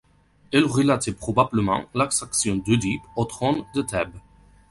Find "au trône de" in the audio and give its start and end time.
3.15-3.83